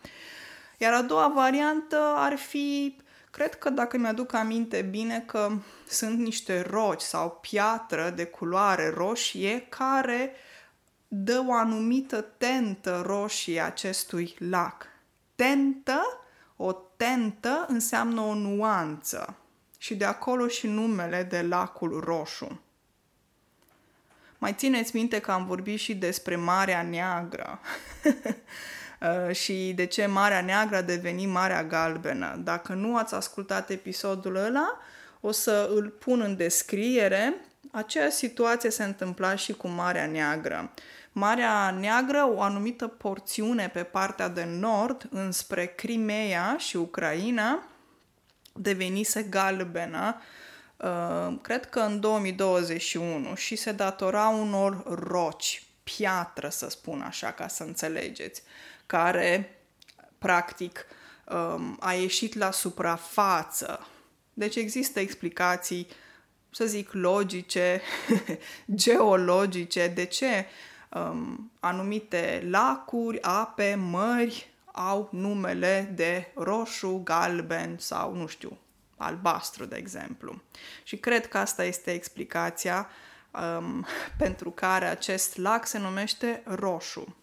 Iar 0.78 0.92
a 0.92 1.02
doua 1.02 1.32
variantă 1.34 2.12
ar 2.16 2.36
fi 2.36 2.96
Cred 3.30 3.54
că 3.54 3.70
dacă 3.70 3.96
mi-aduc 3.96 4.32
aminte 4.32 4.82
bine 4.82 5.22
că 5.26 5.50
sunt 5.88 6.18
niște 6.18 6.60
roci 6.70 7.00
sau 7.00 7.38
piatră 7.40 8.12
de 8.16 8.24
culoare 8.24 8.92
roșie 8.96 9.66
care 9.68 10.32
dă 11.12 11.44
o 11.46 11.52
anumită 11.52 12.20
tentă 12.20 13.02
roșie 13.06 13.60
acestui 13.60 14.36
lac. 14.38 14.86
Tentă, 15.34 16.02
o 16.56 16.72
tentă 16.72 17.64
înseamnă 17.68 18.20
o 18.20 18.34
nuanță 18.34 19.36
și 19.78 19.94
de 19.94 20.04
acolo 20.04 20.48
și 20.48 20.66
numele 20.66 21.22
de 21.22 21.42
lacul 21.42 22.00
roșu. 22.00 22.60
Mai 24.38 24.52
țineți 24.52 24.96
minte 24.96 25.20
că 25.20 25.30
am 25.30 25.46
vorbit 25.46 25.78
și 25.78 25.94
despre 25.94 26.36
Marea 26.36 26.82
Neagră. 26.82 27.60
Uh, 29.00 29.34
și 29.34 29.72
de 29.74 29.84
ce 29.84 30.06
Marea 30.06 30.40
Neagră 30.40 30.76
a 30.76 30.82
devenit 30.82 31.28
Marea 31.28 31.64
Galbenă. 31.64 32.40
Dacă 32.44 32.72
nu 32.72 32.96
ați 32.96 33.14
ascultat 33.14 33.70
episodul 33.70 34.36
ăla, 34.36 34.78
o 35.20 35.30
să 35.30 35.70
îl 35.74 35.88
pun 35.88 36.20
în 36.20 36.36
descriere. 36.36 37.34
Aceeași 37.70 38.16
situație 38.16 38.70
se 38.70 38.84
întâmpla 38.84 39.34
și 39.34 39.52
cu 39.52 39.68
Marea 39.68 40.06
Neagră. 40.06 40.70
Marea 41.12 41.70
Neagră, 41.70 42.30
o 42.34 42.42
anumită 42.42 42.86
porțiune 42.86 43.68
pe 43.68 43.82
partea 43.82 44.28
de 44.28 44.44
nord, 44.44 45.08
înspre 45.10 45.66
Crimea 45.66 46.56
și 46.58 46.76
Ucraina, 46.76 47.68
devenise 48.52 49.22
galbenă, 49.22 50.20
uh, 50.76 51.36
cred 51.42 51.68
că 51.68 51.80
în 51.80 52.00
2021, 52.00 53.34
și 53.34 53.56
se 53.56 53.72
datora 53.72 54.28
unor 54.28 54.82
roci, 55.08 55.62
piatră 55.82 56.48
să 56.48 56.70
spun 56.70 57.00
așa, 57.00 57.32
ca 57.32 57.48
să 57.48 57.62
înțelegeți 57.62 58.42
care 58.86 59.58
practic 60.18 60.86
um, 61.24 61.76
a 61.80 61.92
ieșit 61.92 62.34
la 62.34 62.50
suprafață. 62.50 63.86
Deci 64.34 64.56
există 64.56 65.00
explicații, 65.00 65.86
să 66.50 66.64
zic, 66.64 66.92
logice, 66.92 67.80
geologice, 68.74 69.86
de 69.86 70.04
ce 70.04 70.46
um, 70.90 71.50
anumite 71.60 72.46
lacuri, 72.50 73.22
ape, 73.22 73.74
mări 73.74 74.50
au 74.72 75.08
numele 75.12 75.92
de 75.94 76.32
roșu, 76.34 77.00
galben 77.04 77.78
sau, 77.78 78.14
nu 78.14 78.26
știu, 78.26 78.58
albastru, 78.96 79.64
de 79.64 79.76
exemplu. 79.76 80.40
Și 80.82 80.96
cred 80.96 81.28
că 81.28 81.38
asta 81.38 81.64
este 81.64 81.92
explicația 81.92 82.88
um, 83.58 83.86
pentru 84.18 84.50
care 84.50 84.84
acest 84.84 85.36
lac 85.36 85.66
se 85.66 85.78
numește 85.78 86.42
roșu. 86.44 87.14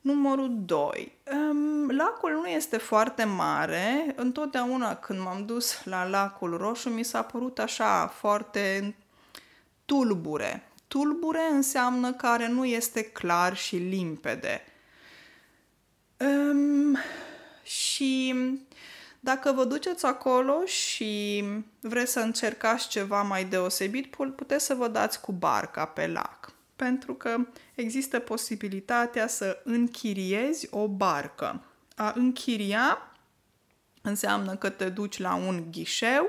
Numărul 0.00 0.64
2. 0.64 1.12
Lacul 1.88 2.30
nu 2.30 2.46
este 2.46 2.76
foarte 2.76 3.24
mare. 3.24 4.12
Întotdeauna 4.16 4.94
când 4.94 5.20
m-am 5.20 5.46
dus 5.46 5.84
la 5.84 6.08
lacul 6.08 6.56
roșu 6.56 6.88
mi 6.88 7.02
s-a 7.02 7.22
părut 7.22 7.58
așa 7.58 8.06
foarte 8.06 8.94
tulbure. 9.84 10.68
Tulbure 10.88 11.48
înseamnă 11.50 12.12
care 12.12 12.48
nu 12.48 12.64
este 12.64 13.02
clar 13.02 13.56
și 13.56 13.76
limpede. 13.76 14.64
Um, 16.16 16.98
și 17.62 18.34
dacă 19.20 19.52
vă 19.52 19.64
duceți 19.64 20.06
acolo 20.06 20.64
și 20.64 21.44
vreți 21.80 22.12
să 22.12 22.20
încercați 22.20 22.88
ceva 22.88 23.22
mai 23.22 23.44
deosebit, 23.44 24.06
puteți 24.36 24.64
să 24.64 24.74
vă 24.74 24.88
dați 24.88 25.20
cu 25.20 25.32
barca 25.32 25.84
pe 25.84 26.06
lac 26.06 26.52
pentru 26.78 27.14
că 27.14 27.36
există 27.74 28.18
posibilitatea 28.18 29.26
să 29.26 29.60
închiriezi 29.64 30.68
o 30.70 30.88
barcă. 30.88 31.62
A 31.96 32.12
închiria 32.16 33.12
înseamnă 34.02 34.56
că 34.56 34.68
te 34.68 34.88
duci 34.88 35.18
la 35.18 35.34
un 35.34 35.64
ghișeu 35.70 36.28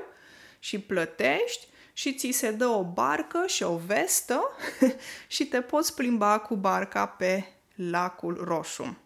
și 0.58 0.78
plătești 0.78 1.66
și 1.92 2.14
ți 2.14 2.30
se 2.30 2.50
dă 2.50 2.66
o 2.66 2.84
barcă 2.84 3.44
și 3.46 3.62
o 3.62 3.76
vestă 3.76 4.42
și 5.26 5.46
te 5.46 5.60
poți 5.60 5.94
plimba 5.94 6.38
cu 6.38 6.56
barca 6.56 7.06
pe 7.06 7.44
lacul 7.74 8.44
roșu. 8.44 8.96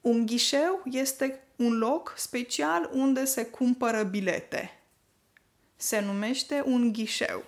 Un 0.00 0.26
ghișeu 0.26 0.82
este 0.84 1.42
un 1.56 1.78
loc 1.78 2.14
special 2.16 2.90
unde 2.92 3.24
se 3.24 3.46
cumpără 3.46 4.02
bilete. 4.02 4.80
Se 5.76 6.00
numește 6.00 6.62
un 6.66 6.92
ghișeu. 6.92 7.44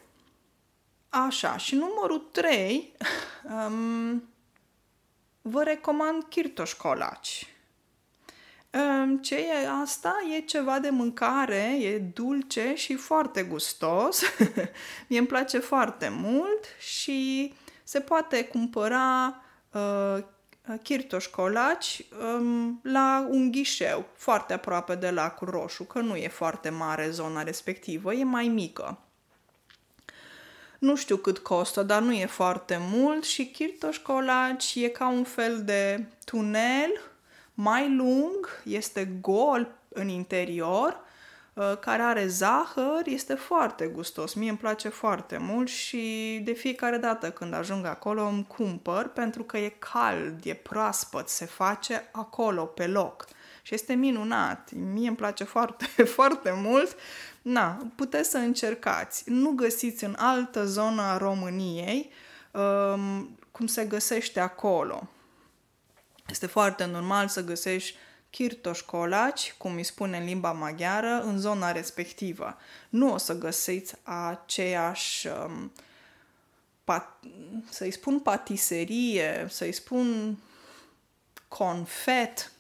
Așa, 1.09 1.57
și 1.57 1.75
numărul 1.75 2.19
3, 2.19 2.93
um, 3.69 4.29
vă 5.43 5.63
recomand 5.63 6.23
Kirtoș 6.23 6.73
Colaci. 6.73 7.56
Um, 8.77 9.19
ce 9.19 9.35
e 9.35 9.69
asta? 9.83 10.15
E 10.37 10.41
ceva 10.41 10.79
de 10.79 10.91
mâncare, 10.91 11.77
e 11.81 11.99
dulce 11.99 12.73
și 12.75 12.95
foarte 12.95 13.43
gustos. 13.43 14.23
Mie 15.09 15.19
îmi 15.19 15.27
place 15.27 15.59
foarte 15.59 16.09
mult 16.09 16.65
și 16.79 17.53
se 17.85 18.01
poate 18.01 18.45
cumpăra 18.45 19.43
uh, 19.73 20.25
Kirtoș 20.83 21.27
Colaci 21.27 22.07
um, 22.23 22.81
la 22.83 23.27
un 23.31 23.51
ghișeu 23.51 24.07
foarte 24.15 24.53
aproape 24.53 24.95
de 24.95 25.11
lacul 25.11 25.49
roșu, 25.51 25.85
că 25.85 25.99
nu 25.99 26.17
e 26.17 26.29
foarte 26.29 26.69
mare 26.69 27.11
zona 27.11 27.43
respectivă, 27.43 28.15
e 28.15 28.25
mai 28.25 28.49
mică. 28.49 28.99
Nu 30.79 30.97
știu 30.97 31.17
cât 31.17 31.39
costă, 31.39 31.83
dar 31.83 32.03
nu 32.03 32.13
e 32.13 32.27
foarte 32.27 32.79
mult 32.81 33.25
și 33.25 33.47
Kirtoșcolaci 33.47 34.75
e 34.75 34.89
ca 34.89 35.09
un 35.09 35.25
fel 35.25 35.63
de 35.65 36.05
tunel 36.25 37.01
mai 37.59 37.95
lung, 37.95 38.63
este 38.65 39.05
gol 39.21 39.69
în 39.89 40.09
interior, 40.09 41.01
uh, 41.55 41.79
care 41.81 42.03
are 42.03 42.27
zahăr, 42.27 43.03
este 43.05 43.35
foarte 43.35 43.87
gustos. 43.87 44.35
Mie 44.35 44.49
îmi 44.49 44.59
place 44.59 44.89
foarte 44.89 45.37
mult 45.39 45.69
și 45.69 46.41
de 46.45 46.53
fiecare 46.53 46.97
dată 46.97 47.31
când 47.31 47.55
ajung 47.55 47.87
acolo 47.87 48.23
îmi 48.27 48.47
cumpăr 48.47 49.09
pentru 49.09 49.43
că 49.43 49.59
e 49.59 49.69
cald, 49.69 50.45
e 50.45 50.55
proaspăt, 50.55 51.29
se 51.29 51.45
face 51.45 52.09
acolo, 52.13 52.65
pe 52.65 52.87
loc. 52.87 53.25
Și 53.63 53.75
este 53.75 53.95
minunat. 53.95 54.71
Mie 54.93 55.09
îmi 55.09 55.17
place 55.17 55.45
foarte, 55.45 55.87
foarte 56.19 56.53
mult. 56.63 56.97
Na, 57.43 57.87
puteți 57.95 58.31
să 58.31 58.39
încercați. 58.39 59.31
Nu 59.31 59.51
găsiți 59.51 60.05
în 60.05 60.15
altă 60.19 60.65
zonă 60.65 61.03
a 61.03 61.17
României 61.17 62.11
um, 62.51 63.39
cum 63.51 63.67
se 63.67 63.85
găsește 63.85 64.41
acolo. 64.41 65.09
Este 66.31 66.47
foarte 66.47 66.85
normal 66.85 67.29
să 67.29 67.45
găsești 67.45 67.97
chirtoșcolaci, 68.31 69.55
cum 69.59 69.75
îi 69.75 69.83
spune 69.83 70.19
în 70.19 70.25
limba 70.25 70.53
maghiară, 70.53 71.23
în 71.23 71.39
zona 71.39 71.73
respectivă. 71.73 72.57
Nu 72.89 73.13
o 73.13 73.17
să 73.17 73.39
găsiți 73.39 73.95
aceeași, 74.03 75.27
um, 75.27 75.73
pat, 76.85 77.25
să-i 77.71 77.91
spun 77.91 78.21
patiserie, 78.21 79.47
să-i 79.49 79.73
spun 79.73 80.39
confet, 81.49 82.51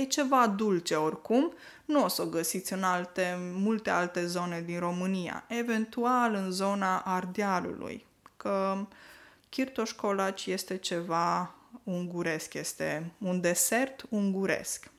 e 0.00 0.04
ceva 0.04 0.46
dulce 0.46 0.94
oricum, 0.94 1.52
nu 1.84 2.04
o 2.04 2.08
să 2.08 2.22
o 2.22 2.26
găsiți 2.26 2.72
în 2.72 2.82
alte, 2.82 3.38
multe 3.52 3.90
alte 3.90 4.26
zone 4.26 4.60
din 4.60 4.78
România, 4.78 5.44
eventual 5.48 6.34
în 6.34 6.50
zona 6.50 6.98
Ardealului, 6.98 8.04
că 8.36 8.86
chirtoșcolaci 9.48 10.46
este 10.46 10.76
ceva 10.76 11.54
unguresc, 11.86 12.54
este 12.54 13.12
un 13.18 13.40
desert 13.40 14.06
unguresc. 14.08 14.90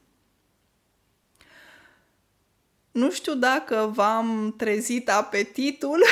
Nu 2.91 3.11
știu 3.11 3.33
dacă 3.33 3.91
v-am 3.93 4.53
trezit 4.57 5.09
apetitul 5.09 6.03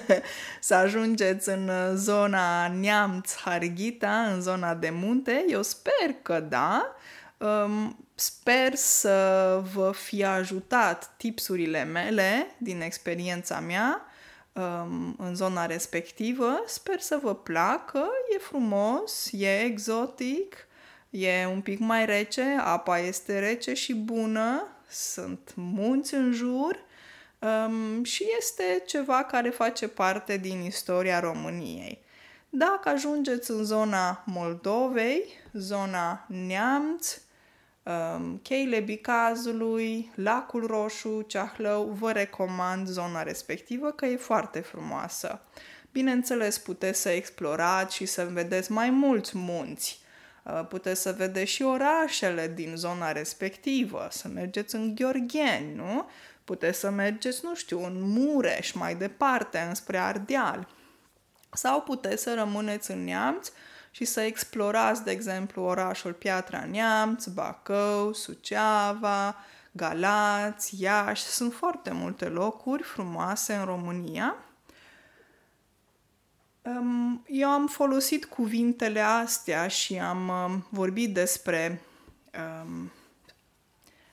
să 0.60 0.74
ajungeți 0.74 1.48
în 1.48 1.70
zona 1.96 2.68
Neamț-Harghita, 2.68 4.32
în 4.32 4.40
zona 4.40 4.74
de 4.74 4.90
munte. 4.90 5.44
Eu 5.48 5.62
sper 5.62 6.14
că 6.22 6.40
da. 6.40 6.94
Um, 7.38 8.06
sper 8.14 8.74
să 8.74 9.62
vă 9.74 9.92
fie 9.94 10.24
ajutat 10.24 11.14
tipsurile 11.16 11.84
mele 11.84 12.54
din 12.58 12.80
experiența 12.80 13.60
mea 13.60 14.09
um, 14.60 15.14
în 15.18 15.34
zona 15.34 15.66
respectivă. 15.66 16.62
Sper 16.66 17.00
să 17.00 17.18
vă 17.22 17.34
placă, 17.34 18.08
e 18.34 18.38
frumos, 18.38 19.28
e 19.32 19.60
exotic, 19.60 20.66
e 21.10 21.46
un 21.46 21.60
pic 21.60 21.78
mai 21.78 22.06
rece, 22.06 22.56
apa 22.58 22.98
este 22.98 23.38
rece 23.38 23.74
și 23.74 23.94
bună, 23.94 24.66
sunt 24.88 25.52
munți 25.54 26.14
în 26.14 26.32
jur 26.32 26.78
um, 27.38 28.04
și 28.04 28.26
este 28.38 28.82
ceva 28.86 29.22
care 29.22 29.50
face 29.50 29.88
parte 29.88 30.36
din 30.36 30.60
istoria 30.60 31.20
României. 31.20 32.02
Dacă 32.48 32.88
ajungeți 32.88 33.50
în 33.50 33.64
zona 33.64 34.22
Moldovei, 34.26 35.24
zona 35.52 36.26
Neamț, 36.28 37.16
um, 37.16 37.22
cheile 38.42 38.80
Bicazului, 38.80 40.12
Lacul 40.14 40.66
Roșu, 40.66 41.22
Ceahlău, 41.26 41.84
vă 41.84 42.12
recomand 42.12 42.86
zona 42.86 43.22
respectivă 43.22 43.90
că 43.90 44.06
e 44.06 44.16
foarte 44.16 44.60
frumoasă. 44.60 45.40
Bineînțeles, 45.92 46.58
puteți 46.58 47.00
să 47.00 47.08
explorați 47.08 47.94
și 47.94 48.06
să 48.06 48.28
vedeți 48.32 48.72
mai 48.72 48.90
mulți 48.90 49.38
munți. 49.38 50.00
Uh, 50.44 50.66
puteți 50.68 51.00
să 51.00 51.12
vedeți 51.12 51.50
și 51.50 51.62
orașele 51.62 52.52
din 52.54 52.72
zona 52.76 53.12
respectivă, 53.12 54.08
să 54.10 54.28
mergeți 54.28 54.74
în 54.74 54.94
Gheorgheni, 54.94 55.74
nu? 55.74 56.08
Puteți 56.44 56.78
să 56.78 56.90
mergeți, 56.90 57.40
nu 57.42 57.54
știu, 57.54 57.84
în 57.84 58.00
Mureș, 58.00 58.72
mai 58.72 58.94
departe, 58.94 59.58
înspre 59.58 59.98
Ardeal. 59.98 60.68
Sau 61.52 61.80
puteți 61.80 62.22
să 62.22 62.34
rămâneți 62.34 62.90
în 62.90 63.04
Neamț 63.04 63.52
și 63.90 64.04
să 64.04 64.20
explorați, 64.20 65.04
de 65.04 65.10
exemplu, 65.10 65.62
orașul 65.62 66.12
Piatra 66.12 66.64
Neamț, 66.64 67.26
Bacău, 67.26 68.12
Suceava, 68.12 69.36
Galați, 69.72 70.82
Iași. 70.82 71.22
Sunt 71.22 71.52
foarte 71.52 71.90
multe 71.92 72.24
locuri 72.24 72.82
frumoase 72.82 73.54
în 73.54 73.64
România. 73.64 74.34
Eu 77.26 77.48
am 77.48 77.66
folosit 77.66 78.24
cuvintele 78.24 79.00
astea 79.00 79.68
și 79.68 79.98
am 79.98 80.28
um, 80.28 80.66
vorbit 80.70 81.14
despre 81.14 81.82
um, 82.62 82.90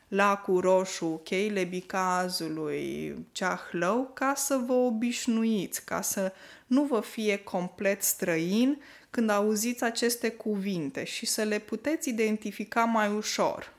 lacul 0.07 0.59
roșu, 0.59 1.21
cheile 1.23 1.63
bicazului, 1.63 3.15
ceahlău, 3.31 4.11
ca 4.13 4.33
să 4.35 4.57
vă 4.65 4.73
obișnuiți, 4.73 5.85
ca 5.85 6.01
să 6.01 6.33
nu 6.67 6.83
vă 6.83 6.99
fie 6.99 7.37
complet 7.37 8.03
străin 8.03 8.81
când 9.09 9.29
auziți 9.29 9.83
aceste 9.83 10.29
cuvinte 10.29 11.03
și 11.03 11.25
să 11.25 11.43
le 11.43 11.59
puteți 11.59 12.09
identifica 12.09 12.83
mai 12.83 13.11
ușor. 13.11 13.75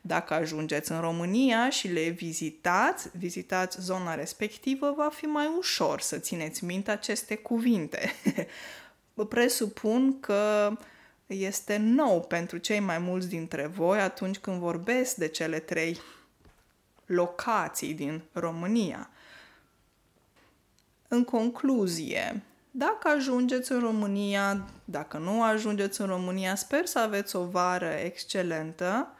Dacă 0.00 0.34
ajungeți 0.34 0.92
în 0.92 1.00
România 1.00 1.70
și 1.70 1.88
le 1.88 2.08
vizitați, 2.08 3.08
vizitați 3.16 3.80
zona 3.80 4.14
respectivă, 4.14 4.94
va 4.96 5.08
fi 5.08 5.24
mai 5.24 5.54
ușor 5.58 6.00
să 6.00 6.18
țineți 6.18 6.64
minte 6.64 6.90
aceste 6.90 7.36
cuvinte. 7.36 8.12
Presupun 9.28 10.20
că 10.20 10.72
este 11.26 11.76
nou 11.76 12.20
pentru 12.20 12.58
cei 12.58 12.80
mai 12.80 12.98
mulți 12.98 13.28
dintre 13.28 13.66
voi 13.66 14.00
atunci 14.00 14.38
când 14.38 14.58
vorbesc 14.58 15.16
de 15.16 15.28
cele 15.28 15.58
trei 15.58 16.00
locații 17.06 17.94
din 17.94 18.22
România. 18.32 19.10
În 21.08 21.24
concluzie, 21.24 22.42
dacă 22.70 23.08
ajungeți 23.08 23.72
în 23.72 23.80
România, 23.80 24.68
dacă 24.84 25.18
nu 25.18 25.42
ajungeți 25.42 26.00
în 26.00 26.06
România, 26.06 26.54
sper 26.54 26.86
să 26.86 26.98
aveți 26.98 27.36
o 27.36 27.44
vară 27.44 27.90
excelentă. 28.04 29.14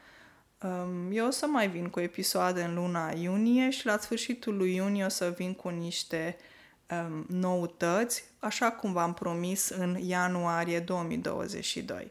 Um, 0.63 1.11
eu 1.11 1.27
o 1.27 1.29
să 1.29 1.45
mai 1.45 1.69
vin 1.69 1.89
cu 1.89 1.99
episoade 1.99 2.63
în 2.63 2.73
luna 2.73 3.13
iunie 3.17 3.69
și 3.69 3.85
la 3.85 3.97
sfârșitul 3.97 4.57
lui 4.57 4.75
iunie 4.75 5.05
o 5.05 5.09
să 5.09 5.33
vin 5.37 5.53
cu 5.53 5.69
niște 5.69 6.37
um, 6.89 7.25
noutăți, 7.29 8.23
așa 8.39 8.71
cum 8.71 8.93
v-am 8.93 9.13
promis 9.13 9.69
în 9.69 9.97
ianuarie 9.99 10.79
2022. 10.79 12.07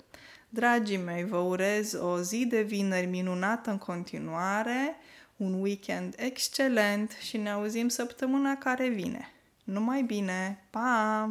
Dragii 0.49 0.97
mei, 0.97 1.25
vă 1.25 1.37
urez 1.37 1.93
o 1.93 2.21
zi 2.21 2.47
de 2.47 2.63
vineri 2.63 3.07
minunată 3.07 3.71
în 3.71 3.79
continuare, 3.79 4.97
un 5.37 5.61
weekend 5.61 6.15
excelent 6.17 7.11
și 7.11 7.37
ne 7.37 7.51
auzim 7.51 7.89
săptămâna 7.89 8.57
care 8.57 8.89
vine. 8.89 9.33
Numai 9.71 10.03
bine! 10.03 10.67
Pa! 10.75 11.31